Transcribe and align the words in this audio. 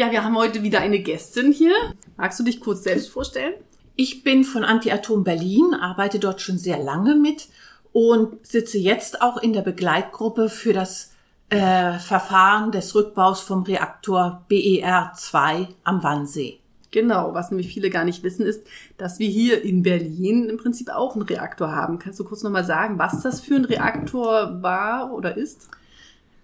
Ja, 0.00 0.10
wir 0.10 0.24
haben 0.24 0.38
heute 0.38 0.62
wieder 0.62 0.80
eine 0.80 1.00
Gästin 1.00 1.52
hier. 1.52 1.74
Magst 2.16 2.40
du 2.40 2.42
dich 2.42 2.58
kurz 2.58 2.84
selbst 2.84 3.10
vorstellen? 3.10 3.52
Ich 3.96 4.24
bin 4.24 4.44
von 4.44 4.64
Anti-Atom 4.64 5.24
Berlin, 5.24 5.74
arbeite 5.74 6.18
dort 6.18 6.40
schon 6.40 6.56
sehr 6.56 6.78
lange 6.78 7.16
mit 7.16 7.48
und 7.92 8.46
sitze 8.46 8.78
jetzt 8.78 9.20
auch 9.20 9.36
in 9.36 9.52
der 9.52 9.60
Begleitgruppe 9.60 10.48
für 10.48 10.72
das 10.72 11.12
äh, 11.50 11.98
Verfahren 11.98 12.72
des 12.72 12.94
Rückbaus 12.94 13.42
vom 13.42 13.64
Reaktor 13.64 14.46
BER 14.48 15.12
2 15.14 15.68
am 15.84 16.02
Wannsee. 16.02 16.60
Genau, 16.90 17.34
was 17.34 17.50
nämlich 17.50 17.68
viele 17.68 17.90
gar 17.90 18.04
nicht 18.06 18.22
wissen, 18.22 18.46
ist, 18.46 18.66
dass 18.96 19.18
wir 19.18 19.28
hier 19.28 19.62
in 19.62 19.82
Berlin 19.82 20.48
im 20.48 20.56
Prinzip 20.56 20.88
auch 20.88 21.14
einen 21.14 21.26
Reaktor 21.26 21.72
haben. 21.72 21.98
Kannst 21.98 22.18
du 22.18 22.24
kurz 22.24 22.42
nochmal 22.42 22.64
sagen, 22.64 22.98
was 22.98 23.20
das 23.20 23.42
für 23.42 23.56
ein 23.56 23.66
Reaktor 23.66 24.62
war 24.62 25.12
oder 25.12 25.36
ist? 25.36 25.68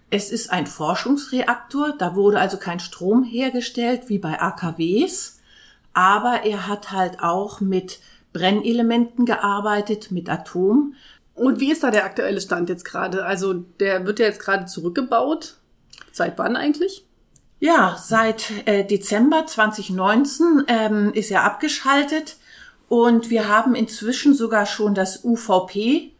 Es 0.09 0.31
ist 0.31 0.51
ein 0.51 0.67
Forschungsreaktor, 0.67 1.93
da 1.97 2.15
wurde 2.15 2.39
also 2.39 2.57
kein 2.57 2.79
Strom 2.79 3.23
hergestellt 3.23 4.03
wie 4.07 4.19
bei 4.19 4.39
AKWs, 4.39 5.39
aber 5.93 6.43
er 6.45 6.67
hat 6.67 6.91
halt 6.91 7.21
auch 7.21 7.59
mit 7.59 7.99
Brennelementen 8.31 9.25
gearbeitet, 9.25 10.11
mit 10.11 10.29
Atom. 10.29 10.93
Und 11.33 11.59
wie 11.59 11.71
ist 11.71 11.83
da 11.83 11.91
der 11.91 12.05
aktuelle 12.05 12.39
Stand 12.39 12.69
jetzt 12.69 12.85
gerade? 12.85 13.25
Also 13.25 13.53
der 13.53 14.05
wird 14.05 14.19
ja 14.19 14.27
jetzt 14.27 14.39
gerade 14.39 14.65
zurückgebaut. 14.65 15.57
Seit 16.11 16.37
wann 16.37 16.55
eigentlich? 16.55 17.05
Ja, 17.59 17.97
seit 17.99 18.51
äh, 18.65 18.85
Dezember 18.85 19.45
2019 19.45 20.63
ähm, 20.67 21.11
ist 21.13 21.31
er 21.31 21.43
abgeschaltet 21.43 22.37
und 22.87 23.29
wir 23.29 23.47
haben 23.47 23.75
inzwischen 23.75 24.33
sogar 24.35 24.65
schon 24.65 24.93
das 24.93 25.23
UVP 25.23 26.11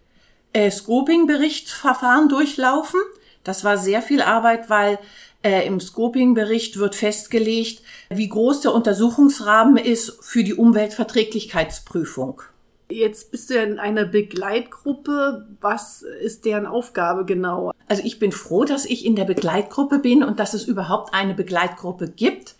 äh, 0.53 0.71
Scoping-Berichtsverfahren 0.71 2.29
durchlaufen. 2.29 2.99
Das 3.47 3.63
war 3.63 3.77
sehr 3.77 4.01
viel 4.01 4.21
Arbeit, 4.21 4.69
weil 4.69 4.99
äh, 5.41 5.65
im 5.65 5.79
Scoping-Bericht 5.79 6.77
wird 6.77 6.95
festgelegt, 6.95 7.81
wie 8.09 8.27
groß 8.27 8.61
der 8.61 8.73
Untersuchungsrahmen 8.73 9.77
ist 9.77 10.17
für 10.21 10.43
die 10.43 10.53
Umweltverträglichkeitsprüfung. 10.53 12.41
Jetzt 12.89 13.31
bist 13.31 13.49
du 13.49 13.55
ja 13.55 13.63
in 13.63 13.79
einer 13.79 14.05
Begleitgruppe. 14.05 15.47
Was 15.61 16.01
ist 16.01 16.43
deren 16.43 16.65
Aufgabe 16.65 17.23
genau? 17.23 17.71
Also 17.87 18.03
ich 18.05 18.19
bin 18.19 18.33
froh, 18.33 18.65
dass 18.65 18.85
ich 18.85 19.05
in 19.05 19.15
der 19.15 19.25
Begleitgruppe 19.25 19.99
bin 19.99 20.23
und 20.23 20.39
dass 20.39 20.53
es 20.53 20.65
überhaupt 20.65 21.13
eine 21.13 21.33
Begleitgruppe 21.33 22.09
gibt. 22.09 22.55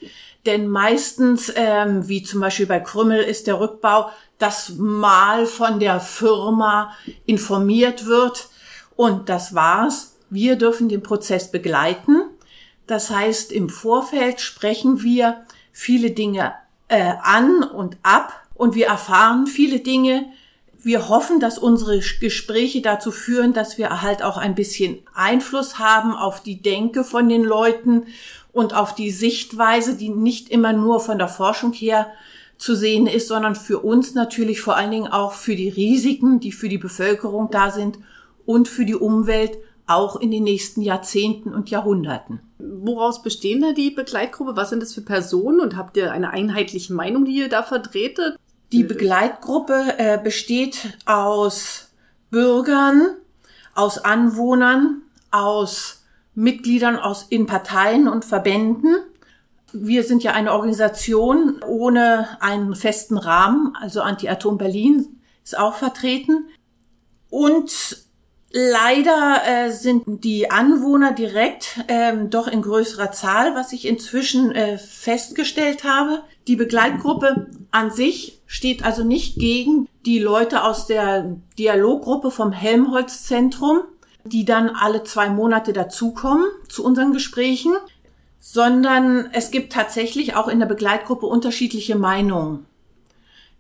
Denn 0.45 0.67
meistens, 0.67 1.51
ähm, 1.55 2.07
wie 2.07 2.23
zum 2.23 2.39
Beispiel 2.39 2.65
bei 2.65 2.79
Krümmel, 2.79 3.21
ist 3.21 3.47
der 3.47 3.59
Rückbau, 3.59 4.09
dass 4.37 4.75
mal 4.77 5.45
von 5.45 5.79
der 5.81 5.99
Firma 5.99 6.93
informiert 7.25 8.05
wird. 8.05 8.47
Und 8.95 9.27
das 9.27 9.53
war's. 9.53 10.16
Wir 10.29 10.55
dürfen 10.55 10.89
den 10.89 11.03
Prozess 11.03 11.51
begleiten. 11.51 12.21
Das 12.85 13.09
heißt, 13.09 13.51
im 13.51 13.69
Vorfeld 13.69 14.41
sprechen 14.41 15.03
wir 15.03 15.43
viele 15.71 16.11
Dinge 16.11 16.53
äh, 16.87 17.13
an 17.21 17.63
und 17.63 17.97
ab 18.03 18.33
und 18.55 18.75
wir 18.75 18.87
erfahren 18.87 19.47
viele 19.47 19.79
Dinge. 19.79 20.25
Wir 20.79 21.09
hoffen, 21.09 21.39
dass 21.39 21.57
unsere 21.57 21.99
Gespräche 21.99 22.81
dazu 22.81 23.11
führen, 23.11 23.53
dass 23.53 23.77
wir 23.77 24.01
halt 24.01 24.23
auch 24.23 24.37
ein 24.37 24.55
bisschen 24.55 24.99
Einfluss 25.13 25.79
haben 25.79 26.13
auf 26.13 26.41
die 26.41 26.61
Denke 26.61 27.03
von 27.03 27.29
den 27.29 27.43
Leuten 27.43 28.05
und 28.53 28.73
auf 28.73 28.95
die 28.95 29.11
Sichtweise, 29.11 29.95
die 29.95 30.09
nicht 30.09 30.49
immer 30.49 30.73
nur 30.73 30.99
von 30.99 31.17
der 31.17 31.27
Forschung 31.27 31.73
her 31.73 32.07
zu 32.57 32.75
sehen 32.75 33.05
ist, 33.05 33.27
sondern 33.27 33.55
für 33.55 33.79
uns 33.79 34.15
natürlich 34.15 34.61
vor 34.61 34.75
allen 34.75 34.91
Dingen 34.91 35.11
auch 35.11 35.33
für 35.33 35.55
die 35.55 35.69
Risiken, 35.69 36.39
die 36.39 36.51
für 36.51 36.69
die 36.69 36.77
Bevölkerung 36.77 37.49
da 37.51 37.69
sind 37.69 37.99
und 38.45 38.67
für 38.67 38.85
die 38.85 38.95
Umwelt 38.95 39.57
auch 39.87 40.17
in 40.17 40.31
den 40.31 40.43
nächsten 40.43 40.81
Jahrzehnten 40.81 41.53
und 41.53 41.69
Jahrhunderten. 41.69 42.41
Woraus 42.59 43.23
bestehen 43.23 43.61
da 43.61 43.71
die 43.71 43.91
Begleitgruppe? 43.91 44.55
Was 44.55 44.69
sind 44.69 44.81
das 44.81 44.93
für 44.93 45.01
Personen 45.01 45.61
und 45.61 45.77
habt 45.77 45.97
ihr 45.97 46.11
eine 46.11 46.31
einheitliche 46.31 46.93
Meinung, 46.93 47.25
die 47.25 47.37
ihr 47.37 47.49
da 47.49 47.63
vertretet? 47.63 48.37
Die 48.73 48.83
Begleitgruppe 48.83 49.95
äh, 49.97 50.19
besteht 50.21 50.97
aus 51.05 51.89
Bürgern, 52.29 53.15
aus 53.73 53.97
Anwohnern, 53.97 55.03
aus 55.31 56.03
Mitgliedern 56.35 56.97
aus 56.97 57.25
in 57.29 57.47
Parteien 57.47 58.07
und 58.07 58.25
Verbänden. 58.25 58.97
Wir 59.73 60.03
sind 60.03 60.23
ja 60.23 60.33
eine 60.33 60.51
Organisation 60.53 61.61
ohne 61.65 62.27
einen 62.41 62.75
festen 62.75 63.17
Rahmen, 63.17 63.75
also 63.81 64.01
Anti-Atom 64.01 64.57
Berlin 64.57 65.19
ist 65.43 65.57
auch 65.57 65.75
vertreten. 65.75 66.47
Und 67.29 68.06
Leider 68.51 69.41
äh, 69.45 69.71
sind 69.71 70.23
die 70.23 70.49
Anwohner 70.49 71.11
direkt 71.11 71.79
ähm, 71.89 72.29
doch 72.29 72.47
in 72.47 72.61
größerer 72.61 73.11
Zahl, 73.11 73.55
was 73.55 73.73
ich 73.73 73.85
inzwischen 73.85 74.51
äh, 74.51 74.77
festgestellt 74.77 75.83
habe. 75.83 76.23
Die 76.47 76.55
Begleitgruppe 76.55 77.47
an 77.71 77.91
sich 77.91 78.41
steht 78.45 78.85
also 78.85 79.03
nicht 79.03 79.37
gegen 79.37 79.89
die 80.05 80.19
Leute 80.19 80.63
aus 80.63 80.87
der 80.87 81.35
Dialoggruppe 81.59 82.31
vom 82.31 82.53
Helmholtz-Zentrum, 82.53 83.81
die 84.23 84.45
dann 84.45 84.69
alle 84.69 85.03
zwei 85.03 85.29
Monate 85.29 85.73
dazukommen 85.73 86.45
zu 86.69 86.85
unseren 86.85 87.11
Gesprächen, 87.11 87.73
sondern 88.39 89.29
es 89.33 89.51
gibt 89.51 89.73
tatsächlich 89.73 90.35
auch 90.35 90.47
in 90.47 90.59
der 90.59 90.67
Begleitgruppe 90.67 91.25
unterschiedliche 91.25 91.95
Meinungen. 91.95 92.65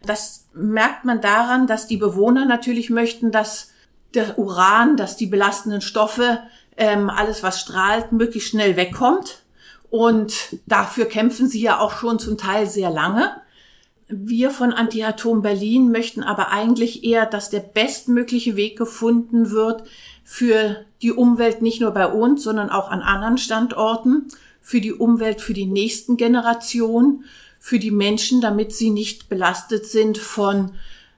Das 0.01 0.47
merkt 0.53 1.03
man 1.03 1.19
daran, 1.19 1.67
dass 1.67 1.87
die 1.87 1.97
Bewohner 1.97 2.45
natürlich 2.45 2.89
möchten, 2.89 3.31
dass 3.31 3.71
der 4.13 4.37
Uran, 4.39 4.97
dass 4.97 5.17
die 5.17 5.27
belastenden 5.27 5.81
Stoffe, 5.81 6.39
ähm, 6.77 7.09
alles 7.09 7.43
was 7.43 7.59
strahlt, 7.59 8.11
möglichst 8.11 8.49
schnell 8.49 8.75
wegkommt. 8.75 9.43
Und 9.89 10.57
dafür 10.65 11.05
kämpfen 11.05 11.47
sie 11.47 11.61
ja 11.61 11.79
auch 11.79 11.91
schon 11.97 12.19
zum 12.19 12.37
Teil 12.37 12.67
sehr 12.67 12.89
lange. 12.89 13.41
Wir 14.09 14.51
von 14.51 14.71
Anti-Atom 14.71 15.41
Berlin 15.41 15.91
möchten 15.91 16.23
aber 16.23 16.49
eigentlich 16.51 17.03
eher, 17.03 17.25
dass 17.25 17.49
der 17.49 17.59
bestmögliche 17.59 18.55
Weg 18.55 18.77
gefunden 18.77 19.51
wird 19.51 19.83
für 20.23 20.85
die 21.01 21.11
Umwelt 21.11 21.61
nicht 21.61 21.81
nur 21.81 21.91
bei 21.91 22.07
uns, 22.07 22.43
sondern 22.43 22.69
auch 22.69 22.89
an 22.89 23.01
anderen 23.01 23.37
Standorten, 23.37 24.27
für 24.61 24.81
die 24.81 24.93
Umwelt 24.93 25.39
für 25.39 25.53
die 25.53 25.65
nächsten 25.65 26.17
Generationen, 26.17 27.23
für 27.59 27.79
die 27.79 27.91
Menschen, 27.91 28.41
damit 28.41 28.73
sie 28.73 28.89
nicht 28.89 29.29
belastet 29.29 29.85
sind 29.85 30.17
von 30.17 30.73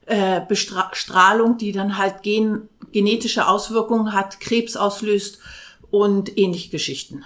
äh, 0.05 0.41
Bestrahlung, 0.47 1.57
die 1.57 1.71
dann 1.71 1.97
halt 1.97 2.21
gen 2.21 2.69
genetische 2.91 3.47
Auswirkungen 3.47 4.13
hat, 4.13 4.39
Krebs 4.39 4.75
auslöst 4.75 5.39
und 5.91 6.37
ähnliche 6.37 6.69
Geschichten. 6.69 7.23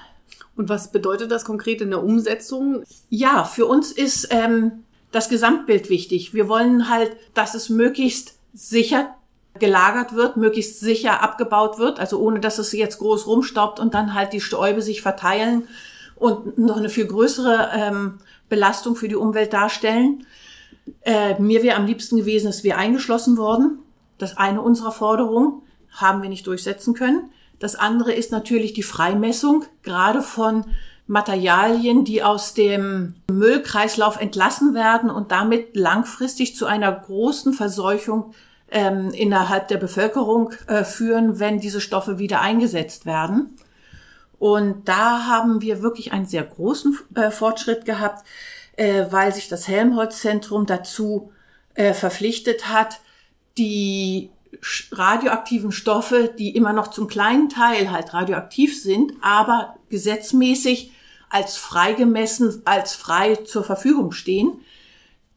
Und 0.56 0.70
was 0.70 0.92
bedeutet 0.92 1.32
das 1.32 1.46
konkret 1.46 1.82
in 1.82 1.90
der 1.90 2.04
Umsetzung? 2.04 2.84
Ja, 3.10 3.44
für 3.44 3.66
uns 3.66 3.92
ist 3.92 4.28
ähm, 4.32 4.84
das 5.12 5.30
Gesamtbild 5.30 5.90
wichtig. 5.90 6.34
Wir 6.34 6.48
wollen 6.48 6.90
halt, 6.90 7.16
dass 7.34 7.56
es 7.56 7.70
möglichst 7.70 8.38
sicher 8.54 9.16
gelagert 9.60 10.16
wird, 10.16 10.38
möglichst 10.38 10.80
sicher 10.80 11.22
abgebaut 11.22 11.78
wird, 11.78 12.00
also 12.00 12.20
ohne 12.20 12.40
dass 12.40 12.58
es 12.58 12.72
jetzt 12.72 12.98
groß 12.98 13.28
rumstaubt 13.28 13.80
und 13.80 13.94
dann 13.94 14.14
halt 14.14 14.34
die 14.34 14.42
Stäube 14.42 14.82
sich 14.82 15.02
verteilen 15.02 15.68
und 16.16 16.58
noch 16.58 16.78
eine 16.78 16.90
viel 16.90 17.06
größere 17.06 17.70
ähm, 17.74 18.18
Belastung 18.50 18.96
für 18.96 19.08
die 19.08 19.16
Umwelt 19.16 19.54
darstellen. 19.54 20.26
Äh, 21.02 21.40
mir 21.40 21.64
wäre 21.64 21.78
am 21.78 21.86
liebsten 21.86 22.18
gewesen, 22.18 22.48
es 22.48 22.64
wäre 22.64 22.78
eingeschlossen 22.78 23.38
worden. 23.38 23.80
Das 24.18 24.38
eine 24.38 24.62
unserer 24.62 24.92
Forderungen 24.92 25.62
haben 25.92 26.22
wir 26.22 26.30
nicht 26.30 26.48
durchsetzen 26.48 26.94
können. 26.94 27.30
Das 27.60 27.76
andere 27.76 28.14
ist 28.14 28.32
natürlich 28.32 28.74
die 28.74 28.84
Freimessung, 28.84 29.66
gerade 29.84 30.22
von 30.22 30.66
Materialien, 31.06 32.06
die 32.06 32.24
aus 32.24 32.54
dem 32.54 33.16
Müllkreislauf 33.30 34.20
entlassen 34.20 34.74
werden 34.74 35.10
und 35.10 35.32
damit 35.32 35.76
langfristig 35.76 36.56
zu 36.56 36.66
einer 36.66 36.92
großen 36.92 37.54
Verseuchung 37.54 38.34
ähm, 38.72 39.12
innerhalb 39.12 39.68
der 39.68 39.78
Bevölkerung 39.78 40.52
äh, 40.68 40.84
führen, 40.84 41.40
wenn 41.40 41.60
diese 41.60 41.82
Stoffe 41.82 42.18
wieder 42.20 42.42
eingesetzt 42.42 43.06
werden. 43.06 43.56
Und 44.40 44.88
da 44.88 45.28
haben 45.28 45.62
wir 45.62 45.82
wirklich 45.82 46.12
einen 46.12 46.26
sehr 46.26 46.44
großen 46.44 46.98
äh, 47.16 47.32
Fortschritt 47.32 47.86
gehabt 47.86 48.26
äh, 48.76 49.06
weil 49.10 49.34
sich 49.34 49.48
das 49.50 49.68
Helmholtz-Zentrum 49.68 50.66
dazu 50.66 51.32
äh, 51.76 51.94
verpflichtet 51.94 52.68
hat, 52.68 53.00
die 53.58 54.30
radioaktiven 54.92 55.72
Stoffe, 55.72 56.34
die 56.38 56.56
immer 56.56 56.74
noch 56.74 56.90
zum 56.90 57.08
kleinen 57.08 57.50
Teil 57.50 57.92
halt 57.92 58.14
radioaktiv 58.14 58.80
sind, 58.80 59.14
aber 59.22 59.76
gesetzmäßig 59.90 60.92
als 61.30 61.58
freigemessen, 61.58 62.62
als 62.66 62.96
frei 62.96 63.36
zur 63.36 63.64
Verfügung 63.64 64.12
stehen, 64.12 64.62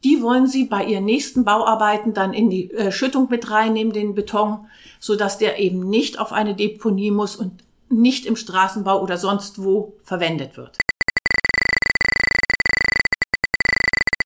die 0.05 0.23
wollen 0.23 0.47
sie 0.47 0.65
bei 0.65 0.85
ihren 0.85 1.05
nächsten 1.05 1.45
Bauarbeiten 1.45 2.13
dann 2.13 2.35
in 2.35 2.51
die 2.51 2.71
äh, 2.73 2.93
Schüttung 2.93 3.29
mit 3.31 3.51
reinnehmen, 3.51 3.93
den 3.93 4.15
Beton, 4.15 4.67
so 5.01 5.17
dass 5.17 5.39
der 5.39 5.59
eben 5.59 5.89
nicht 5.89 6.19
auf 6.19 6.33
eine 6.33 6.55
Deponie 6.55 7.11
muss 7.11 7.35
und 7.35 7.65
nicht 7.89 8.27
im 8.27 8.37
Straßenbau 8.37 9.03
oder 9.03 9.17
sonst 9.17 9.63
wo 9.63 9.95
verwendet 10.03 10.57
wird. 10.57 10.79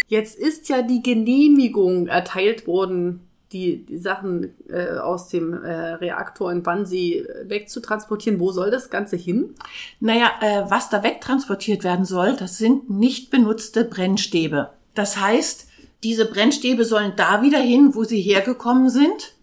Jetzt 0.08 0.36
ist 0.36 0.69
ja 0.69 0.82
die 0.82 1.02
Genehmigung 1.02 2.08
erteilt 2.08 2.66
worden 2.66 3.30
die, 3.52 3.85
die 3.85 3.99
Sachen 3.99 4.55
äh, 4.69 4.99
aus 4.99 5.29
dem 5.29 5.52
äh, 5.52 5.94
Reaktor 5.94 6.52
in 6.52 6.64
Wannsee 6.64 7.26
wegzutransportieren. 7.44 8.38
Wo 8.38 8.52
soll 8.52 8.70
das 8.70 8.91
Ganze 8.91 9.17
hin? 9.17 9.55
Naja, 9.99 10.31
äh, 10.41 10.64
was 10.69 10.88
da 10.88 11.02
wegtransportiert 11.02 11.82
werden 11.82 12.05
soll, 12.05 12.37
das 12.37 12.58
sind 12.58 12.91
nicht 12.91 13.31
benutzte 13.31 13.85
Brennstäbe. 13.85 14.70
Das 14.94 15.20
heißt, 15.20 15.67
diese 16.02 16.26
Brennstäbe 16.26 16.85
sollen 16.85 17.14
da 17.17 17.43
wieder 17.43 17.58
hin, 17.58 17.94
wo 17.94 18.05
sie 18.05 18.20
hergekommen 18.20 18.88
sind, 18.88 19.35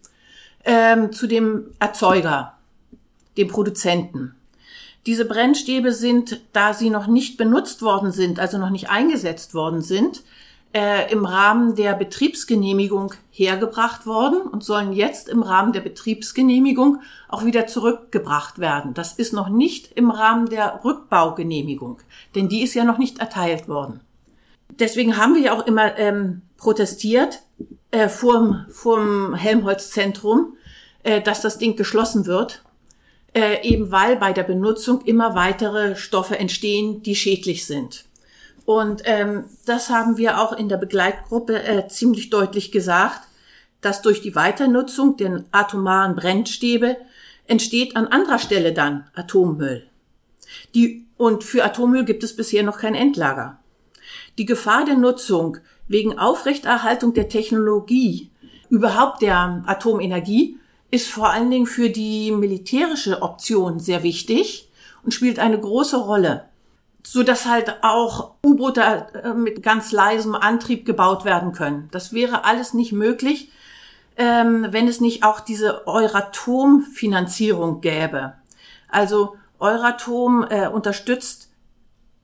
ähm, 0.64 1.12
zu 1.12 1.26
dem 1.26 1.70
Erzeuger, 1.78 2.54
dem 3.36 3.48
Produzenten. 3.48 4.34
Diese 5.06 5.24
Brennstäbe 5.24 5.92
sind, 5.92 6.40
da 6.52 6.74
sie 6.74 6.90
noch 6.90 7.06
nicht 7.06 7.36
benutzt 7.36 7.82
worden 7.82 8.10
sind, 8.10 8.40
also 8.40 8.58
noch 8.58 8.70
nicht 8.70 8.90
eingesetzt 8.90 9.54
worden 9.54 9.80
sind, 9.80 10.22
äh, 10.74 11.10
im 11.10 11.24
Rahmen 11.24 11.74
der 11.74 11.94
Betriebsgenehmigung 11.94 13.14
hergebracht 13.30 14.06
worden 14.06 14.42
und 14.42 14.62
sollen 14.62 14.92
jetzt 14.92 15.28
im 15.28 15.42
Rahmen 15.42 15.72
der 15.72 15.80
Betriebsgenehmigung 15.80 17.00
auch 17.28 17.44
wieder 17.44 17.66
zurückgebracht 17.66 18.58
werden. 18.58 18.94
Das 18.94 19.14
ist 19.14 19.32
noch 19.32 19.48
nicht 19.48 19.92
im 19.92 20.10
Rahmen 20.10 20.48
der 20.48 20.80
Rückbaugenehmigung, 20.84 21.98
denn 22.34 22.48
die 22.48 22.62
ist 22.62 22.74
ja 22.74 22.84
noch 22.84 22.98
nicht 22.98 23.18
erteilt 23.18 23.68
worden. 23.68 24.00
Deswegen 24.78 25.16
haben 25.16 25.34
wir 25.34 25.42
ja 25.42 25.52
auch 25.54 25.66
immer 25.66 25.96
ähm, 25.98 26.42
protestiert 26.56 27.40
äh, 27.90 28.08
vorm, 28.08 28.66
vorm 28.68 29.34
Helmholtz-Zentrum, 29.34 30.56
äh, 31.02 31.22
dass 31.22 31.40
das 31.40 31.58
Ding 31.58 31.76
geschlossen 31.76 32.26
wird, 32.26 32.62
äh, 33.34 33.66
eben 33.66 33.90
weil 33.90 34.16
bei 34.16 34.32
der 34.32 34.42
Benutzung 34.42 35.00
immer 35.02 35.34
weitere 35.34 35.96
Stoffe 35.96 36.38
entstehen, 36.38 37.02
die 37.02 37.14
schädlich 37.14 37.64
sind. 37.66 38.04
Und 38.68 39.00
ähm, 39.06 39.44
das 39.64 39.88
haben 39.88 40.18
wir 40.18 40.42
auch 40.42 40.52
in 40.52 40.68
der 40.68 40.76
Begleitgruppe 40.76 41.62
äh, 41.62 41.88
ziemlich 41.88 42.28
deutlich 42.28 42.70
gesagt, 42.70 43.22
dass 43.80 44.02
durch 44.02 44.20
die 44.20 44.34
Weiternutzung 44.34 45.16
der 45.16 45.42
atomaren 45.52 46.14
Brennstäbe 46.14 46.98
entsteht 47.46 47.96
an 47.96 48.08
anderer 48.08 48.38
Stelle 48.38 48.74
dann 48.74 49.06
Atommüll. 49.14 49.86
Die, 50.74 51.06
und 51.16 51.44
für 51.44 51.64
Atommüll 51.64 52.04
gibt 52.04 52.22
es 52.22 52.36
bisher 52.36 52.62
noch 52.62 52.76
kein 52.76 52.94
Endlager. 52.94 53.58
Die 54.36 54.44
Gefahr 54.44 54.84
der 54.84 54.98
Nutzung 54.98 55.56
wegen 55.86 56.18
Aufrechterhaltung 56.18 57.14
der 57.14 57.30
Technologie, 57.30 58.30
überhaupt 58.68 59.22
der 59.22 59.62
Atomenergie, 59.64 60.58
ist 60.90 61.08
vor 61.08 61.30
allen 61.30 61.50
Dingen 61.50 61.66
für 61.66 61.88
die 61.88 62.32
militärische 62.32 63.22
Option 63.22 63.80
sehr 63.80 64.02
wichtig 64.02 64.68
und 65.04 65.14
spielt 65.14 65.38
eine 65.38 65.58
große 65.58 65.96
Rolle 65.96 66.47
so 67.10 67.22
dass 67.22 67.46
halt 67.46 67.82
auch 67.82 68.32
U-Boote 68.44 69.06
äh, 69.24 69.32
mit 69.32 69.62
ganz 69.62 69.92
leisem 69.92 70.34
Antrieb 70.34 70.84
gebaut 70.84 71.24
werden 71.24 71.54
können. 71.54 71.88
Das 71.90 72.12
wäre 72.12 72.44
alles 72.44 72.74
nicht 72.74 72.92
möglich, 72.92 73.50
ähm, 74.18 74.66
wenn 74.72 74.86
es 74.86 75.00
nicht 75.00 75.24
auch 75.24 75.40
diese 75.40 75.86
Euratom-Finanzierung 75.86 77.80
gäbe. 77.80 78.34
Also 78.90 79.36
Euratom 79.58 80.44
äh, 80.50 80.68
unterstützt 80.68 81.48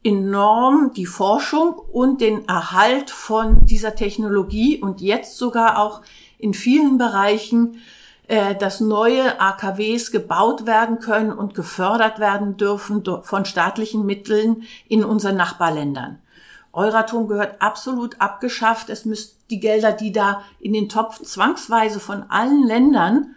enorm 0.03 0.93
die 0.95 1.07
Forschung 1.07 1.73
und 1.73 2.21
den 2.21 2.47
Erhalt 2.47 3.11
von 3.11 3.65
dieser 3.65 3.95
Technologie 3.95 4.83
und 4.83 5.01
jetzt 5.01 5.39
sogar 5.39 5.79
auch 5.79 6.03
in 6.37 6.53
vielen 6.53 6.99
Bereichen 6.99 7.81
äh, 8.27 8.55
dass 8.55 8.81
neue 8.81 9.41
AKWs 9.41 10.11
gebaut 10.11 10.67
werden 10.67 10.99
können 10.99 11.33
und 11.33 11.55
gefördert 11.55 12.19
werden 12.19 12.57
dürfen 12.57 13.05
von 13.23 13.45
staatlichen 13.45 14.07
Mitteln 14.07 14.63
in 14.89 15.05
unseren 15.05 15.37
Nachbarländern. 15.37 16.19
Euratom 16.73 17.29
gehört 17.29 17.61
absolut 17.63 18.21
abgeschafft. 18.21 18.91
Es 18.91 19.05
müssten 19.05 19.41
die 19.51 19.61
Gelder, 19.61 19.93
die 19.93 20.11
da 20.11 20.43
in 20.59 20.73
den 20.73 20.89
Topf 20.89 21.23
zwangsweise 21.23 22.01
von 22.01 22.25
allen 22.31 22.67
Ländern 22.67 23.37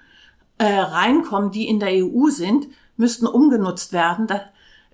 äh, 0.58 0.66
reinkommen, 0.66 1.52
die 1.52 1.68
in 1.68 1.80
der 1.80 1.90
EU 1.92 2.30
sind, 2.30 2.68
müssten 2.96 3.28
umgenutzt 3.28 3.94
werden 3.94 4.26
da, 4.26 4.42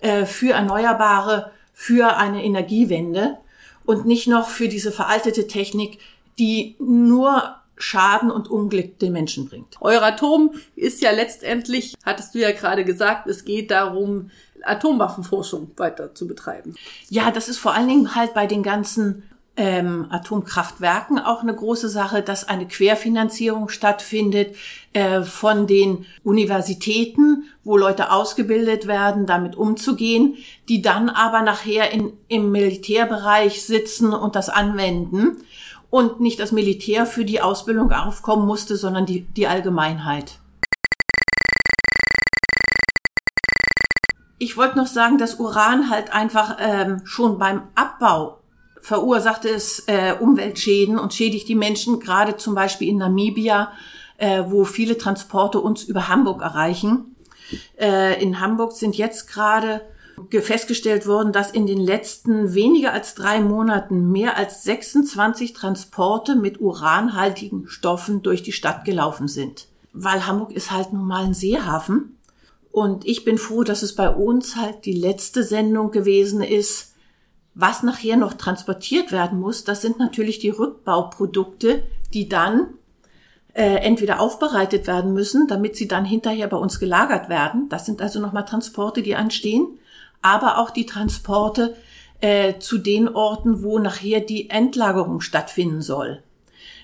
äh, 0.01 0.25
für 0.25 0.53
Erneuerbare, 0.53 1.51
für 1.71 2.17
eine 2.17 2.43
Energiewende 2.43 3.37
und 3.85 4.05
nicht 4.05 4.27
noch 4.27 4.49
für 4.49 4.67
diese 4.67 4.91
veraltete 4.91 5.47
Technik, 5.47 5.99
die 6.37 6.75
nur 6.79 7.55
Schaden 7.75 8.31
und 8.31 8.49
Unglück 8.49 8.99
den 8.99 9.13
Menschen 9.13 9.47
bringt. 9.47 9.81
Euratom 9.81 10.51
ist 10.75 11.01
ja 11.01 11.11
letztendlich, 11.11 11.95
hattest 12.05 12.35
du 12.35 12.39
ja 12.39 12.51
gerade 12.51 12.85
gesagt, 12.85 13.27
es 13.27 13.45
geht 13.45 13.71
darum, 13.71 14.29
Atomwaffenforschung 14.63 15.71
weiter 15.77 16.15
zu 16.15 16.27
betreiben. 16.27 16.75
Ja, 17.09 17.31
das 17.31 17.49
ist 17.49 17.57
vor 17.57 17.73
allen 17.73 17.87
Dingen 17.87 18.15
halt 18.15 18.33
bei 18.33 18.47
den 18.47 18.63
ganzen 18.63 19.23
ähm, 19.55 20.07
Atomkraftwerken 20.09 21.19
auch 21.19 21.41
eine 21.41 21.53
große 21.53 21.87
Sache, 21.87 22.23
dass 22.23 22.47
eine 22.47 22.67
Querfinanzierung 22.67 23.69
stattfindet 23.69 24.55
äh, 24.93 25.21
von 25.21 25.67
den 25.67 26.05
Universitäten, 26.23 27.43
wo 27.63 27.77
Leute 27.77 28.11
ausgebildet 28.11 28.87
werden, 28.87 29.27
damit 29.27 29.55
umzugehen, 29.55 30.37
die 30.69 30.81
dann 30.81 31.09
aber 31.09 31.43
nachher 31.43 31.91
in, 31.91 32.13
im 32.29 32.51
Militärbereich 32.51 33.63
sitzen 33.63 34.13
und 34.13 34.35
das 34.35 34.49
anwenden 34.49 35.37
und 35.93 36.19
nicht 36.19 36.39
das 36.39 36.51
Militär 36.51 37.05
für 37.05 37.23
die 37.23 37.39
Ausbildung 37.39 37.91
aufkommen 37.91 38.47
musste, 38.47 38.77
sondern 38.77 39.05
die, 39.05 39.25
die 39.25 39.45
Allgemeinheit. 39.45 40.39
Ich 44.39 44.57
wollte 44.57 44.75
noch 44.75 44.87
sagen, 44.87 45.19
dass 45.19 45.35
Uran 45.35 45.91
halt 45.91 46.11
einfach 46.11 46.57
ähm, 46.59 47.01
schon 47.03 47.37
beim 47.37 47.67
Abbau 47.75 48.39
verursacht 48.81 49.45
es 49.45 49.83
äh, 49.87 50.15
Umweltschäden 50.19 50.97
und 50.97 51.13
schädigt 51.13 51.47
die 51.47 51.53
Menschen, 51.53 51.99
gerade 51.99 52.37
zum 52.37 52.55
Beispiel 52.55 52.89
in 52.89 52.97
Namibia, 52.97 53.71
äh, 54.17 54.45
wo 54.47 54.63
viele 54.65 54.97
Transporte 54.97 55.59
uns 55.59 55.83
über 55.83 56.07
Hamburg 56.07 56.41
erreichen. 56.41 57.15
Äh, 57.79 58.19
in 58.19 58.39
Hamburg 58.39 58.71
sind 58.71 58.97
jetzt 58.97 59.27
gerade 59.27 59.81
festgestellt 60.41 61.07
worden, 61.07 61.31
dass 61.31 61.51
in 61.51 61.67
den 61.67 61.79
letzten 61.79 62.53
weniger 62.53 62.93
als 62.93 63.15
drei 63.15 63.39
Monaten 63.39 64.11
mehr 64.11 64.37
als 64.37 64.63
26 64.63 65.53
Transporte 65.53 66.35
mit 66.35 66.59
uranhaltigen 66.59 67.67
Stoffen 67.67 68.21
durch 68.21 68.43
die 68.43 68.51
Stadt 68.51 68.85
gelaufen 68.85 69.27
sind. 69.27 69.67
Weil 69.91 70.25
Hamburg 70.25 70.51
ist 70.51 70.71
halt 70.71 70.93
nun 70.93 71.05
mal 71.05 71.25
ein 71.25 71.33
Seehafen. 71.33 72.17
Und 72.71 73.05
ich 73.05 73.23
bin 73.23 73.37
froh, 73.37 73.63
dass 73.63 73.83
es 73.83 73.95
bei 73.95 74.09
uns 74.09 74.55
halt 74.55 74.85
die 74.85 74.93
letzte 74.93 75.43
Sendung 75.43 75.91
gewesen 75.91 76.41
ist. 76.41 76.93
Was 77.53 77.83
nachher 77.83 78.17
noch 78.17 78.33
transportiert 78.33 79.11
werden 79.11 79.39
muss, 79.39 79.63
das 79.63 79.83
sind 79.83 79.99
natürlich 79.99 80.39
die 80.39 80.49
Rückbauprodukte, 80.49 81.83
die 82.11 82.27
dann 82.27 82.69
äh, 83.53 83.75
entweder 83.75 84.19
aufbereitet 84.19 84.87
werden 84.87 85.13
müssen, 85.13 85.47
damit 85.47 85.75
sie 85.75 85.87
dann 85.87 86.05
hinterher 86.05 86.47
bei 86.47 86.57
uns 86.57 86.79
gelagert 86.79 87.29
werden. 87.29 87.69
Das 87.69 87.85
sind 87.85 88.01
also 88.01 88.19
nochmal 88.19 88.45
Transporte, 88.45 89.03
die 89.03 89.15
anstehen 89.15 89.77
aber 90.23 90.57
auch 90.57 90.71
die 90.71 90.87
Transporte 90.87 91.75
äh, 92.21 92.57
zu 92.57 92.79
den 92.79 93.07
Orten, 93.07 93.61
wo 93.61 93.77
nachher 93.77 94.21
die 94.21 94.49
Endlagerung 94.49 95.21
stattfinden 95.21 95.81
soll. 95.81 96.23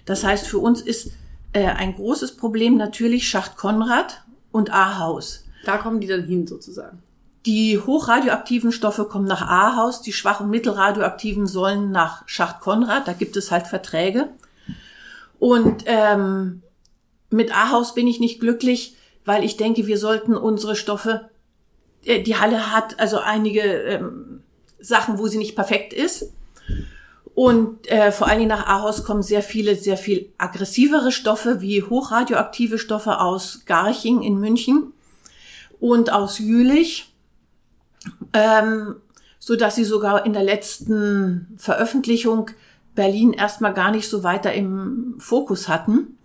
Das 0.06 0.24
heißt, 0.24 0.46
für 0.46 0.60
uns 0.60 0.82
ist 0.82 1.12
äh, 1.54 1.66
ein 1.66 1.96
großes 1.96 2.38
Problem 2.38 2.78
natürlich 2.78 3.28
Schacht 3.28 3.58
Konrad 3.58 4.22
und 4.52 4.72
Ahaus. 4.72 5.46
Da 5.66 5.78
kommen 5.78 6.00
die 6.00 6.08
dann 6.08 6.26
hin 6.26 6.46
sozusagen. 6.46 7.02
Die 7.46 7.80
hochradioaktiven 7.80 8.72
Stoffe 8.72 9.06
kommen 9.06 9.26
nach 9.26 9.42
Ahaus, 9.42 10.02
die 10.02 10.14
schwach- 10.14 10.42
und 10.42 10.50
mittelradioaktiven 10.50 11.48
sollen 11.48 11.92
nach 11.92 12.24
Schacht 12.28 12.60
Konrad. 12.60 13.08
Da 13.08 13.14
gibt 13.14 13.38
es 13.38 13.50
halt 13.50 13.66
Verträge. 13.66 14.30
Und 15.40 15.84
ähm, 15.86 16.62
mit 17.30 17.56
Ahaus 17.56 17.94
bin 17.94 18.08
ich 18.08 18.20
nicht 18.20 18.42
glücklich, 18.42 18.98
weil 19.24 19.44
ich 19.44 19.56
denke, 19.56 19.88
wir 19.88 19.98
sollten 19.98 20.36
unsere 20.36 20.76
Stoffe 20.76 21.30
die 22.06 22.36
Halle 22.36 22.72
hat 22.74 23.00
also 23.00 23.20
einige 23.20 23.62
ähm, 23.62 24.42
Sachen, 24.80 25.18
wo 25.18 25.28
sie 25.28 25.38
nicht 25.38 25.56
perfekt 25.56 25.94
ist. 25.94 26.32
Und 27.36 27.90
äh, 27.90 28.12
vor 28.12 28.28
allen 28.28 28.40
Dingen 28.40 28.50
nach 28.50 28.68
Aarhus 28.68 29.06
kommen 29.06 29.24
sehr 29.24 29.42
viele, 29.42 29.76
sehr 29.76 29.96
viel 29.96 30.30
aggressivere 30.38 31.12
Stoffe 31.12 31.62
wie 31.62 31.82
hochradioaktive 31.82 32.78
Stoffe 32.78 33.20
aus 33.22 33.62
Garching 33.66 34.22
in 34.22 34.40
München 34.40 34.92
und 35.80 36.12
aus 36.12 36.40
Jülich, 36.40 37.14
ähm, 38.34 38.96
so 39.40 39.56
dass 39.56 39.76
sie 39.76 39.86
sogar 39.86 40.26
in 40.26 40.34
der 40.34 40.44
letzten 40.44 41.56
Veröffentlichung 41.58 42.52
Berlin 42.94 43.32
erstmal 43.32 43.74
gar 43.74 43.92
nicht 43.92 44.10
so 44.10 44.24
weiter 44.24 44.54
im 44.54 45.16
Fokus 45.20 45.70
hatten. 45.70 46.18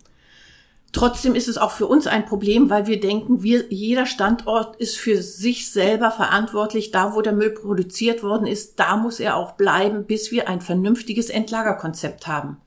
Trotzdem 0.91 1.35
ist 1.35 1.49
es 1.49 1.57
auch 1.57 1.71
für 1.71 1.87
uns 1.87 2.07
ein 2.07 2.25
Problem, 2.25 2.69
weil 2.69 2.87
wir 2.87 2.99
denken, 2.99 3.43
wir, 3.43 3.65
jeder 3.69 4.05
Standort 4.05 4.77
ist 4.77 4.97
für 4.97 5.21
sich 5.21 5.69
selber 5.69 6.09
verantwortlich. 6.09 6.91
Da, 6.91 7.13
wo 7.13 7.21
der 7.21 7.33
Müll 7.33 7.51
produziert 7.51 8.23
worden 8.23 8.47
ist, 8.47 8.79
da 8.79 8.95
muss 8.95 9.19
er 9.19 9.35
auch 9.35 9.53
bleiben, 9.53 10.05
bis 10.05 10.31
wir 10.31 10.47
ein 10.47 10.61
vernünftiges 10.61 11.29
Endlagerkonzept 11.29 12.27
haben. 12.27 12.57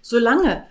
Solange 0.00 0.64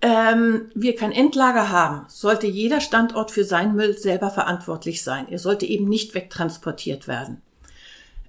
ähm, 0.00 0.70
wir 0.74 0.96
kein 0.96 1.12
Endlager 1.12 1.68
haben, 1.68 2.06
sollte 2.08 2.46
jeder 2.46 2.80
Standort 2.80 3.30
für 3.30 3.44
seinen 3.44 3.74
Müll 3.74 3.96
selber 3.98 4.30
verantwortlich 4.30 5.02
sein. 5.02 5.28
Er 5.28 5.38
sollte 5.38 5.66
eben 5.66 5.88
nicht 5.88 6.14
wegtransportiert 6.14 7.06
werden. 7.06 7.42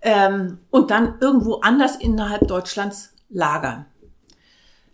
Ähm, 0.02 0.58
und 0.70 0.92
dann 0.92 1.16
irgendwo 1.22 1.62
anders 1.62 1.96
innerhalb 1.96 2.48
Deutschlands 2.48 3.14
lagern. 3.30 3.86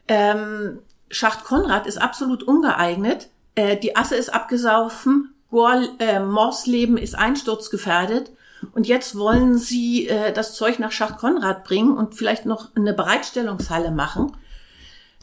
Ähm, 0.07 0.79
Schacht 1.09 1.43
Konrad 1.43 1.87
ist 1.87 2.01
absolut 2.01 2.43
ungeeignet. 2.43 3.29
Äh, 3.55 3.77
die 3.77 3.95
Asse 3.95 4.15
ist 4.15 4.33
abgesaufen, 4.33 5.33
Gor, 5.49 5.81
äh, 5.99 6.19
Morsleben 6.19 6.97
ist 6.97 7.15
einsturzgefährdet. 7.15 8.31
Und 8.73 8.87
jetzt 8.87 9.17
wollen 9.17 9.57
sie 9.57 10.07
äh, 10.07 10.33
das 10.33 10.55
Zeug 10.55 10.79
nach 10.79 10.91
Schacht 10.91 11.17
Konrad 11.17 11.63
bringen 11.63 11.95
und 11.95 12.15
vielleicht 12.15 12.45
noch 12.45 12.75
eine 12.75 12.93
Bereitstellungshalle 12.93 13.91
machen. 13.91 14.35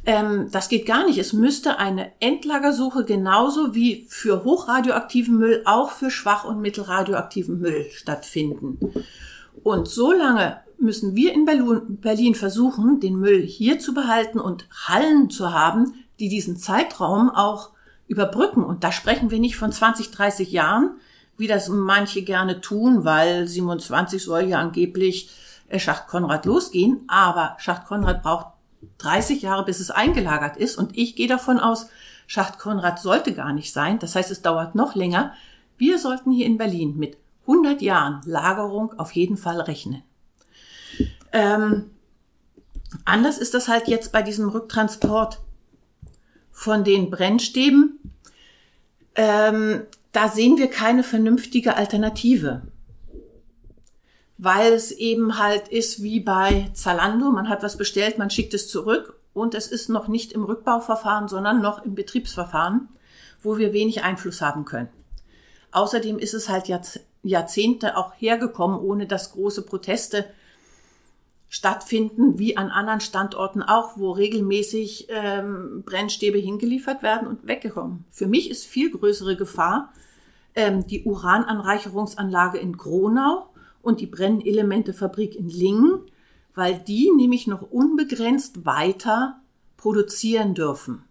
Ähm, 0.07 0.49
das 0.50 0.69
geht 0.69 0.87
gar 0.87 1.07
nicht. 1.07 1.19
Es 1.19 1.33
müsste 1.33 1.79
eine 1.79 2.12
Endlagersuche 2.21 3.05
genauso 3.05 3.75
wie 3.75 4.07
für 4.09 4.45
hochradioaktiven 4.45 5.37
Müll 5.37 5.62
auch 5.64 5.91
für 5.91 6.11
schwach- 6.11 6.45
und 6.45 6.61
mittelradioaktiven 6.61 7.59
Müll 7.59 7.87
stattfinden. 7.93 8.79
Und 9.62 9.88
so 9.88 10.12
lange 10.12 10.61
müssen 10.78 11.14
wir 11.14 11.33
in 11.33 11.45
Berlin 12.00 12.35
versuchen, 12.35 13.00
den 13.00 13.16
Müll 13.16 13.43
hier 13.43 13.78
zu 13.78 13.95
behalten 13.95 14.38
und 14.38 14.69
Hallen 14.87 15.31
zu 15.31 15.52
haben, 15.52 15.95
die 16.19 16.28
diesen 16.28 16.57
Zeitraum 16.57 17.31
auch 17.31 17.71
überbrücken. 18.07 18.64
Und 18.64 18.85
da 18.85 18.93
sprechen 18.93 19.31
wir 19.31 19.38
nicht 19.38 19.57
von 19.57 19.73
20, 19.73 20.11
30 20.11 20.52
Jahren, 20.52 20.93
wie 21.37 21.47
das 21.47 21.69
manche 21.69 22.23
gerne 22.23 22.61
tun, 22.61 23.04
weil 23.04 23.49
27 23.49 24.23
soll 24.23 24.45
ja 24.45 24.61
angeblich 24.61 25.31
äh, 25.69 25.78
Schacht 25.78 26.07
Konrad 26.07 26.47
losgehen. 26.47 27.02
Aber 27.09 27.57
Schacht 27.59 27.87
Konrad 27.87 28.23
braucht 28.23 28.47
30 28.99 29.43
Jahre, 29.43 29.64
bis 29.64 29.81
es 29.81 29.90
eingelagert 29.90 30.57
ist. 30.57 30.76
Und 30.76 30.97
ich 30.97 31.16
gehe 31.16 31.28
davon 31.28 31.59
aus, 31.59 31.88
Schacht 32.26 32.59
Konrad 32.59 33.00
sollte 33.00 33.35
gar 33.35 33.52
nicht 33.52 33.73
sein. 33.73 33.99
Das 33.99 34.14
heißt, 34.14 34.31
es 34.31 34.43
dauert 34.43 34.75
noch 34.75 34.95
länger. 34.95 35.33
Wir 35.76 35.99
sollten 35.99 36.31
hier 36.31 36.47
in 36.47 36.59
Berlin 36.59 36.97
mit 36.97 37.16
100 37.43 37.83
Jahren 37.83 38.21
Lagerung 38.25 38.99
auf 38.99 39.12
jeden 39.12 39.37
Fall 39.37 39.61
rechnen. 39.61 40.02
Ähm, 41.35 41.91
anders 43.05 43.38
ist 43.38 43.55
das 43.55 43.67
halt 43.69 43.88
jetzt 43.88 44.12
bei 44.12 44.23
diesem 44.23 44.49
Rücktransport 44.49 45.41
von 46.53 46.85
den 46.85 47.11
Brennstäben. 47.11 47.99
Ähm, 49.17 49.83
da 50.12 50.29
sehen 50.29 50.57
wir 50.59 50.71
keine 50.71 51.03
vernünftige 51.03 51.76
Alternative. 51.76 52.62
Weil 54.38 54.73
es 54.73 54.93
eben 54.93 55.38
halt 55.38 55.69
ist 55.69 56.03
wie 56.03 56.21
bei 56.21 56.71
Zalando, 56.73 57.31
man 57.31 57.49
hat 57.49 57.64
was 57.64 57.76
bestellt, 57.76 58.17
man 58.17 58.31
schickt 58.31 58.55
es 58.55 58.69
zurück 58.69 59.19
und 59.33 59.55
es 59.55 59.67
ist 59.67 59.88
noch 59.88 60.07
nicht 60.07 60.33
im 60.33 60.45
Rückbauverfahren, 60.45 61.26
sondern 61.26 61.61
noch 61.61 61.85
im 61.85 61.97
Betriebsverfahren, 61.97 62.88
wo 63.43 63.59
wir 63.59 63.73
wenig 63.73 64.05
Einfluss 64.05 64.41
haben 64.41 64.64
können. 64.64 64.88
Außerdem 65.73 66.21
ist 66.21 66.35
es 66.35 66.49
halt 66.49 66.71
Jahrzehnte 67.25 67.97
auch 67.97 68.12
hergekommen, 68.19 68.79
ohne 68.79 69.09
dass 69.09 69.33
große 69.33 69.62
Proteste 69.62 70.26
stattfinden, 71.54 72.37
wie 72.37 72.56
an 72.56 72.68
anderen 72.68 73.00
Standorten 73.00 73.62
auch, 73.62 73.96
wo 73.96 74.11
regelmäßig 74.11 75.06
ähm, 75.08 75.84
Brennstäbe 75.87 76.37
hingeliefert 76.37 77.04
werden 77.04 77.28
und 77.28 77.46
weggekommen. 77.46 78.04
Für 78.11 78.26
mich 78.26 78.50
ist 78.50 78.66
viel 78.66 78.90
größere 78.90 79.37
Gefahr 79.37 79.92
ähm, 80.56 80.84
die 80.88 81.04
Urananreicherungsanlage 81.04 82.58
in 82.58 82.76
Gronau 82.76 83.50
und 83.82 84.00
die 84.00 84.08
Brennelementefabrik 84.08 85.37
in 85.37 85.49
Lingen, 85.49 86.00
weil 86.56 86.76
die 86.76 87.12
nämlich 87.14 87.46
noch 87.46 87.62
unbegrenzt 87.62 88.66
weiter 88.66 89.40
produzieren 89.76 90.54
dürfen. 90.54 91.04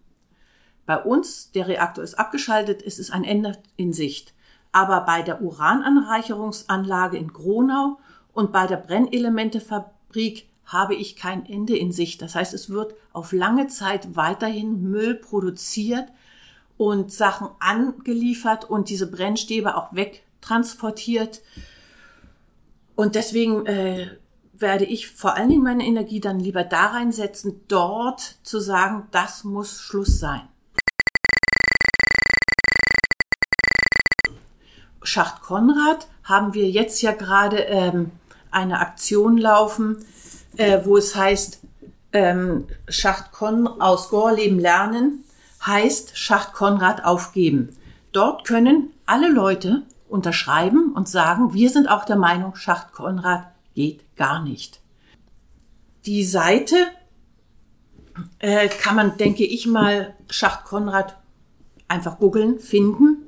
Bei 0.84 1.02
uns, 1.02 1.52
der 1.52 1.68
Reaktor 1.68 2.04
ist 2.04 2.18
abgeschaltet, 2.18 2.82
es 2.84 2.98
ist 2.98 3.10
ein 3.14 3.24
Ende 3.24 3.56
in 3.76 3.94
Sicht. 3.94 4.34
Aber 4.72 5.00
bei 5.06 5.22
der 5.22 5.40
Urananreicherungsanlage 5.40 7.16
in 7.16 7.32
Gronau 7.32 7.98
und 8.34 8.52
bei 8.52 8.66
der 8.66 8.76
Brennelementefabrik 8.76 9.93
Krieg 10.14 10.48
habe 10.64 10.94
ich 10.94 11.16
kein 11.16 11.44
Ende 11.44 11.76
in 11.76 11.90
Sicht. 11.90 12.22
Das 12.22 12.36
heißt, 12.36 12.54
es 12.54 12.70
wird 12.70 12.94
auf 13.12 13.32
lange 13.32 13.66
Zeit 13.66 14.14
weiterhin 14.14 14.80
Müll 14.80 15.16
produziert 15.16 16.08
und 16.76 17.12
Sachen 17.12 17.48
angeliefert 17.58 18.64
und 18.64 18.88
diese 18.90 19.10
Brennstäbe 19.10 19.76
auch 19.76 19.92
wegtransportiert. 19.92 21.42
Und 22.94 23.16
deswegen 23.16 23.66
äh, 23.66 24.06
werde 24.52 24.84
ich 24.84 25.08
vor 25.08 25.34
allen 25.34 25.48
Dingen 25.48 25.64
meine 25.64 25.84
Energie 25.84 26.20
dann 26.20 26.38
lieber 26.38 26.62
da 26.62 26.86
reinsetzen, 26.86 27.62
dort 27.66 28.20
zu 28.44 28.60
sagen, 28.60 29.08
das 29.10 29.42
muss 29.42 29.80
Schluss 29.80 30.20
sein. 30.20 30.42
Schacht 35.02 35.42
Konrad 35.42 36.06
haben 36.22 36.54
wir 36.54 36.70
jetzt 36.70 37.02
ja 37.02 37.10
gerade 37.10 37.58
ähm, 37.58 38.12
eine 38.54 38.80
Aktion 38.80 39.38
laufen, 39.38 40.04
äh, 40.56 40.80
wo 40.84 40.96
es 40.96 41.14
heißt, 41.14 41.60
ähm, 42.12 42.66
Schacht 42.88 43.32
Kon 43.32 43.66
aus 43.66 44.08
Gorleben 44.08 44.58
lernen, 44.58 45.24
heißt 45.66 46.16
Schacht 46.16 46.52
Konrad 46.52 47.04
aufgeben. 47.04 47.76
Dort 48.12 48.44
können 48.46 48.90
alle 49.06 49.28
Leute 49.28 49.82
unterschreiben 50.08 50.92
und 50.92 51.08
sagen, 51.08 51.52
wir 51.54 51.70
sind 51.70 51.88
auch 51.88 52.04
der 52.04 52.16
Meinung, 52.16 52.54
Schacht 52.54 52.92
Konrad 52.92 53.44
geht 53.74 54.16
gar 54.16 54.42
nicht. 54.42 54.80
Die 56.06 56.24
Seite 56.24 56.76
äh, 58.38 58.68
kann 58.68 58.94
man, 58.94 59.16
denke 59.16 59.44
ich 59.44 59.66
mal, 59.66 60.14
Schacht 60.30 60.64
Konrad 60.64 61.16
einfach 61.88 62.18
googeln, 62.18 62.60
finden. 62.60 63.23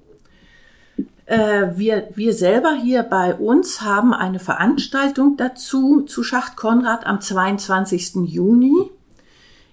Äh, 1.26 1.76
wir, 1.76 2.08
wir 2.14 2.32
selber 2.32 2.74
hier 2.74 3.02
bei 3.02 3.34
uns 3.34 3.80
haben 3.80 4.14
eine 4.14 4.38
Veranstaltung 4.38 5.36
dazu 5.36 6.02
zu 6.02 6.22
Schacht 6.22 6.56
Konrad 6.56 7.04
am 7.04 7.20
22. 7.20 8.26
Juni 8.26 8.90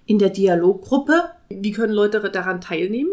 in 0.08 0.18
der 0.18 0.30
Dialoggruppe. 0.30 1.30
Wie 1.50 1.72
können 1.72 1.94
Leute 1.94 2.20
daran 2.32 2.60
teilnehmen? 2.60 3.12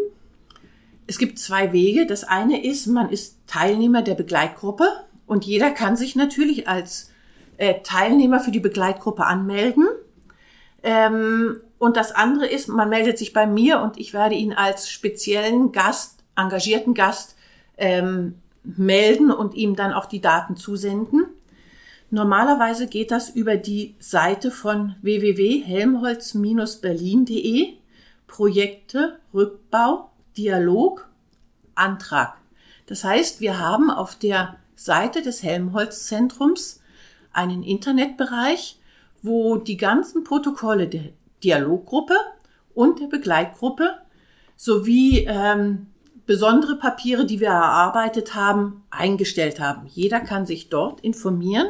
Es 1.05 1.19
gibt 1.19 1.37
zwei 1.37 1.71
Wege. 1.71 2.07
Das 2.07 2.23
eine 2.23 2.65
ist, 2.65 2.87
man 2.87 3.09
ist 3.09 3.37
Teilnehmer 3.45 4.01
der 4.01 4.15
Begleitgruppe 4.15 4.87
und 5.27 5.45
jeder 5.45 5.69
kann 5.69 5.95
sich 5.95 6.15
natürlich 6.15 6.67
als 6.67 7.11
äh, 7.57 7.75
Teilnehmer 7.83 8.39
für 8.39 8.51
die 8.51 8.59
Begleitgruppe 8.59 9.23
anmelden. 9.23 9.87
Ähm, 10.81 11.59
und 11.77 11.95
das 11.95 12.11
andere 12.11 12.47
ist, 12.47 12.69
man 12.69 12.89
meldet 12.89 13.19
sich 13.19 13.33
bei 13.33 13.45
mir 13.45 13.81
und 13.81 13.99
ich 13.99 14.13
werde 14.13 14.33
ihn 14.33 14.53
als 14.53 14.89
speziellen 14.89 15.71
Gast, 15.71 16.23
engagierten 16.35 16.95
Gast 16.95 17.35
ähm, 17.81 18.35
melden 18.63 19.31
und 19.31 19.55
ihm 19.55 19.75
dann 19.75 19.91
auch 19.91 20.05
die 20.05 20.21
Daten 20.21 20.55
zusenden. 20.55 21.25
Normalerweise 22.11 22.87
geht 22.87 23.11
das 23.11 23.29
über 23.29 23.57
die 23.57 23.95
Seite 23.99 24.51
von 24.51 24.95
www.helmholtz-berlin.de 25.01 27.73
Projekte, 28.27 29.19
Rückbau, 29.33 30.09
Dialog, 30.37 31.09
Antrag. 31.75 32.37
Das 32.85 33.03
heißt, 33.03 33.41
wir 33.41 33.59
haben 33.59 33.89
auf 33.89 34.15
der 34.15 34.55
Seite 34.75 35.21
des 35.21 35.43
Helmholtz-Zentrums 35.43 36.79
einen 37.33 37.63
Internetbereich, 37.63 38.79
wo 39.21 39.57
die 39.57 39.75
ganzen 39.77 40.23
Protokolle 40.23 40.87
der 40.87 41.09
Dialoggruppe 41.43 42.15
und 42.73 42.99
der 42.99 43.07
Begleitgruppe 43.07 43.97
sowie 44.57 45.25
ähm, 45.27 45.87
besondere 46.31 46.77
Papiere, 46.77 47.25
die 47.25 47.41
wir 47.41 47.49
erarbeitet 47.49 48.35
haben, 48.35 48.85
eingestellt 48.89 49.59
haben. 49.59 49.85
Jeder 49.87 50.21
kann 50.21 50.45
sich 50.45 50.69
dort 50.69 51.01
informieren, 51.01 51.67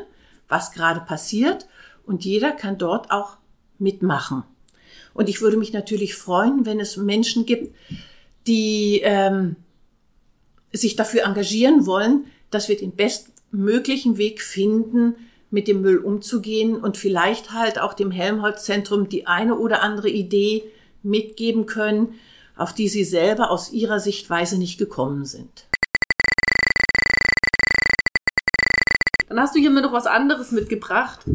was 0.48 0.72
gerade 0.72 1.00
passiert 1.00 1.66
und 2.06 2.26
jeder 2.26 2.52
kann 2.52 2.78
dort 2.78 3.10
auch 3.10 3.38
mitmachen. 3.80 4.44
Und 5.16 5.30
ich 5.30 5.42
würde 5.42 5.58
mich 5.58 5.74
natürlich 5.74 6.14
freuen, 6.14 6.64
wenn 6.68 6.80
es 6.80 6.96
Menschen 6.96 7.48
gibt, 7.48 7.76
die 8.46 9.02
ähm, 9.04 9.56
sich 10.72 10.96
dafür 10.96 11.24
engagieren 11.24 11.88
wollen, 11.88 12.26
dass 12.52 12.70
wir 12.70 12.78
den 12.78 12.96
bestmöglichen 12.96 14.20
Weg 14.20 14.44
finden, 14.44 15.16
mit 15.50 15.68
dem 15.68 15.82
Müll 15.82 15.98
umzugehen 15.98 16.76
und 16.76 16.98
vielleicht 16.98 17.52
halt 17.52 17.80
auch 17.80 17.96
dem 17.96 18.12
Helmholtz-Zentrum 18.12 19.10
die 19.10 19.26
eine 19.26 19.58
oder 19.58 19.82
andere 19.82 20.10
Idee 20.10 20.66
mitgeben 21.02 21.66
können, 21.66 22.14
auf 22.62 22.74
die 22.74 22.88
sie 22.88 23.04
selber 23.04 23.50
aus 23.50 23.72
ihrer 23.72 24.00
Sichtweise 24.00 24.58
nicht 24.58 24.78
gekommen 24.78 25.26
sind. 25.26 25.66
Dann 29.28 29.40
hast 29.40 29.56
du 29.56 29.60
hier 29.60 29.72
mir 29.72 29.82
noch 29.82 29.94
was 29.94 30.06
anderes 30.06 30.52
mitgebracht 30.52 31.26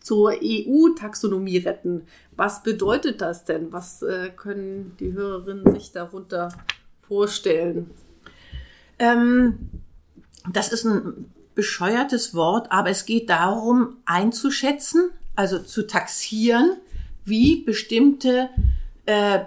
zur 0.00 0.32
EU-Taxonomie 0.42 1.58
retten. 1.58 2.06
Was 2.34 2.62
bedeutet 2.62 3.20
das 3.20 3.44
denn? 3.44 3.72
Was 3.72 4.02
äh, 4.02 4.30
können 4.30 4.96
die 4.98 5.12
Hörerinnen 5.12 5.74
sich 5.74 5.92
darunter 5.92 6.48
vorstellen? 7.06 7.90
Ähm, 8.98 9.68
das 10.50 10.72
ist 10.72 10.84
ein 10.84 11.30
bescheuertes 11.54 12.34
Wort, 12.34 12.72
aber 12.72 12.90
es 12.90 13.04
geht 13.04 13.30
darum, 13.30 13.98
einzuschätzen, 14.06 15.10
also 15.36 15.58
zu 15.58 15.86
taxieren, 15.86 16.78
wie 17.24 17.62
bestimmte 17.62 18.48
äh, 19.06 19.40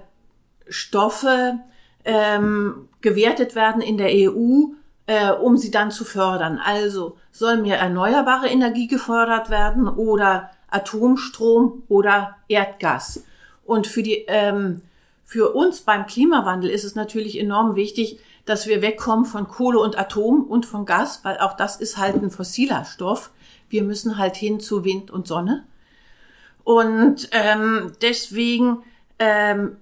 Stoffe 0.72 1.60
ähm, 2.04 2.90
gewertet 3.01 3.54
werden 3.54 3.84
in 3.84 3.98
der 3.98 4.10
EU, 4.12 4.72
äh, 5.06 5.32
um 5.32 5.58
sie 5.58 5.70
dann 5.70 5.92
zu 5.92 6.04
fördern. 6.06 6.60
Also 6.63 7.18
soll 7.32 7.58
mehr 7.62 7.80
erneuerbare 7.80 8.48
Energie 8.48 8.88
gefördert 8.88 9.51
werden 9.51 9.88
oder 9.88 10.50
Atomstrom 10.70 11.84
oder 11.88 12.38
Erdgas. 12.48 13.24
Und 13.66 13.86
für 13.86 14.01
die, 14.01 14.25
ähm, 14.28 14.82
Für 15.24 15.54
uns 15.56 15.80
beim 15.80 16.08
Klimawandel 16.08 16.70
ist 16.70 16.84
es 16.84 16.96
natürlich 16.96 17.40
enorm 17.40 17.78
wichtig, 17.78 18.20
dass 18.44 18.68
wir 18.68 18.82
wegkommen 18.82 19.24
von 19.24 19.48
Kohle 19.48 19.80
und 19.80 19.98
Atom 19.98 20.44
und 20.44 20.66
von 20.66 20.86
Gas, 20.86 21.22
weil 21.24 21.38
auch 21.38 21.56
das 21.56 21.78
ist 21.78 21.96
halt 21.96 22.16
ein 22.16 22.32
fossiler 22.32 22.84
Stoff. 22.84 23.32
Wir 23.70 23.84
müssen 23.84 24.18
halt 24.18 24.36
hin 24.36 24.60
zu 24.60 24.84
Wind 24.84 25.10
und 25.10 25.28
Sonne. 25.28 25.63
Und 26.66 27.30
ähm, 27.32 27.94
deswegen 28.01 28.84
ähm, 29.20 29.78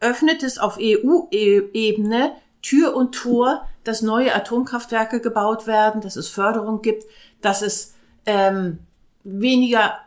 öffnet 0.00 0.42
es 0.42 0.58
auf 0.58 0.78
EU-Ebene 0.80 2.32
Tür 2.62 2.96
und 2.96 3.14
Tor, 3.14 3.66
dass 3.84 4.02
neue 4.02 4.34
Atomkraftwerke 4.34 5.20
gebaut 5.20 5.66
werden, 5.66 6.00
dass 6.00 6.16
es 6.16 6.28
Förderung 6.28 6.82
gibt, 6.82 7.04
dass 7.40 7.62
es 7.62 7.94
ähm, 8.26 8.80
weniger 9.22 9.98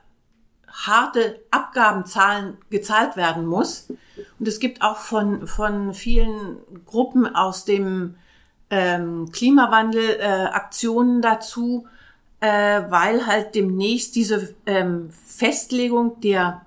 harte 0.68 1.40
Abgabenzahlen 1.52 2.58
gezahlt 2.70 3.16
werden 3.16 3.46
muss. 3.46 3.88
Und 4.40 4.48
es 4.48 4.60
gibt 4.60 4.82
auch 4.82 4.98
von, 4.98 5.48
von 5.48 5.94
vielen 5.94 6.58
Gruppen 6.86 7.34
aus 7.36 7.66
dem 7.66 8.16
ähm, 8.70 9.32
Klimawandel 9.32 10.18
äh, 10.20 10.26
Aktionen 10.26 11.22
dazu, 11.22 11.88
äh, 12.40 12.82
weil 12.90 13.26
halt 13.26 13.56
demnächst 13.56 14.16
diese 14.16 14.54
ähm, 14.66 15.10
Festlegung 15.12 16.20
der 16.22 16.62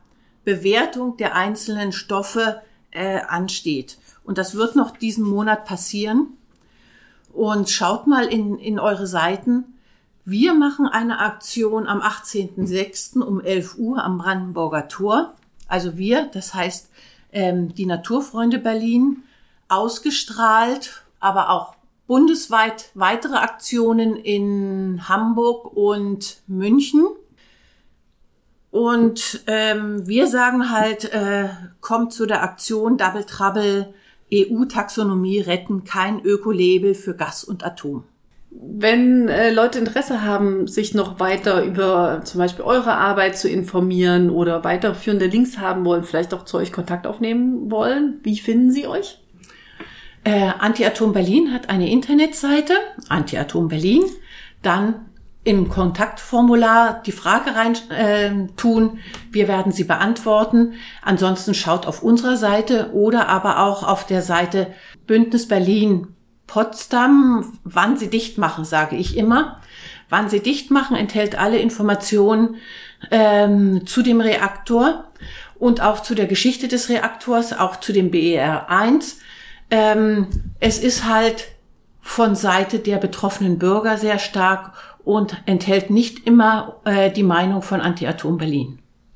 Bewertung 0.44 1.16
der 1.16 1.34
einzelnen 1.36 1.92
Stoffe 1.92 2.62
äh, 2.92 3.20
ansteht. 3.20 3.98
Und 4.24 4.38
das 4.38 4.54
wird 4.54 4.76
noch 4.76 4.96
diesen 4.96 5.24
Monat 5.24 5.64
passieren. 5.64 6.38
Und 7.32 7.70
schaut 7.70 8.06
mal 8.06 8.26
in, 8.26 8.58
in 8.58 8.78
eure 8.78 9.06
Seiten. 9.06 9.64
Wir 10.24 10.54
machen 10.54 10.86
eine 10.86 11.18
Aktion 11.18 11.86
am 11.86 12.00
18.06. 12.00 13.20
um 13.20 13.40
11 13.40 13.76
Uhr 13.78 14.04
am 14.04 14.18
Brandenburger 14.18 14.88
Tor. 14.88 15.34
Also 15.66 15.96
wir, 15.96 16.26
das 16.32 16.54
heißt 16.54 16.90
ähm, 17.32 17.74
die 17.74 17.86
Naturfreunde 17.86 18.58
Berlin, 18.58 19.24
ausgestrahlt, 19.68 21.02
aber 21.18 21.50
auch 21.50 21.74
bundesweit 22.06 22.90
weitere 22.94 23.36
Aktionen 23.36 24.16
in 24.16 25.08
Hamburg 25.08 25.74
und 25.74 26.42
München. 26.46 27.06
Und 28.72 29.44
ähm, 29.48 30.08
wir 30.08 30.26
sagen 30.26 30.70
halt, 30.70 31.12
äh, 31.12 31.50
kommt 31.82 32.14
zu 32.14 32.24
der 32.24 32.42
Aktion 32.42 32.96
Double 32.96 33.24
Trouble 33.24 33.92
EU-Taxonomie 34.32 35.40
retten, 35.40 35.84
kein 35.84 36.24
Ökolabel 36.24 36.94
für 36.94 37.14
Gas 37.14 37.44
und 37.44 37.66
Atom. 37.66 38.04
Wenn 38.50 39.28
äh, 39.28 39.52
Leute 39.52 39.78
Interesse 39.78 40.22
haben, 40.22 40.66
sich 40.68 40.94
noch 40.94 41.20
weiter 41.20 41.62
über 41.62 42.22
zum 42.24 42.38
Beispiel 42.38 42.64
eure 42.64 42.94
Arbeit 42.94 43.36
zu 43.36 43.46
informieren 43.46 44.30
oder 44.30 44.64
weiterführende 44.64 45.26
Links 45.26 45.58
haben 45.58 45.84
wollen, 45.84 46.04
vielleicht 46.04 46.32
auch 46.32 46.46
zu 46.46 46.56
euch 46.56 46.72
Kontakt 46.72 47.06
aufnehmen 47.06 47.70
wollen, 47.70 48.20
wie 48.22 48.38
finden 48.38 48.70
sie 48.70 48.86
euch? 48.86 49.18
Äh, 50.24 50.50
Anti-Atom 50.58 51.12
Berlin 51.12 51.52
hat 51.52 51.68
eine 51.68 51.90
Internetseite, 51.90 52.72
Anti-Atom 53.10 53.68
Berlin. 53.68 54.04
Dann 54.62 55.11
im 55.44 55.68
Kontaktformular 55.68 57.02
die 57.04 57.12
Frage 57.12 57.54
rein 57.56 57.76
äh, 57.90 58.30
tun. 58.56 59.00
Wir 59.30 59.48
werden 59.48 59.72
sie 59.72 59.84
beantworten. 59.84 60.74
Ansonsten 61.02 61.54
schaut 61.54 61.86
auf 61.86 62.02
unserer 62.02 62.36
Seite 62.36 62.90
oder 62.92 63.28
aber 63.28 63.58
auch 63.60 63.82
auf 63.82 64.06
der 64.06 64.22
Seite 64.22 64.68
Bündnis 65.06 65.48
Berlin 65.48 66.08
Potsdam, 66.46 67.58
wann 67.64 67.96
sie 67.96 68.08
dicht 68.08 68.38
machen, 68.38 68.64
sage 68.64 68.96
ich 68.96 69.16
immer. 69.16 69.60
Wann 70.08 70.28
sie 70.28 70.40
dicht 70.40 70.70
machen, 70.70 70.96
enthält 70.96 71.38
alle 71.38 71.58
Informationen 71.58 72.56
ähm, 73.10 73.86
zu 73.86 74.02
dem 74.02 74.20
Reaktor 74.20 75.04
und 75.58 75.80
auch 75.80 76.00
zu 76.02 76.14
der 76.14 76.26
Geschichte 76.26 76.68
des 76.68 76.88
Reaktors, 76.88 77.58
auch 77.58 77.76
zu 77.76 77.92
dem 77.92 78.10
BER 78.10 78.68
1. 78.68 79.18
Ähm, 79.70 80.26
es 80.60 80.78
ist 80.78 81.04
halt 81.04 81.48
von 82.02 82.34
Seite 82.34 82.80
der 82.80 82.98
betroffenen 82.98 83.58
Bürger 83.58 83.96
sehr 83.96 84.18
stark 84.18 84.72
und 85.04 85.42
enthält 85.46 85.90
nicht 85.90 86.26
immer 86.26 86.80
äh, 86.84 87.10
die 87.10 87.22
Meinung 87.22 87.62
von 87.62 87.80
Anti-Atom 87.80 88.38
Berlin. 88.38 88.81